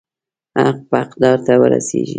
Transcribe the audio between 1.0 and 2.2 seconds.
حقدار ته ورسیږي.